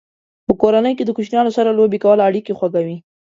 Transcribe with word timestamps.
په 0.45 0.53
کورنۍ 0.61 0.93
کې 0.97 1.03
د 1.05 1.11
کوچنیانو 1.17 1.51
سره 1.57 1.75
لوبې 1.77 1.97
کول 2.03 2.19
اړیکې 2.27 2.53
خوږوي. 2.57 2.97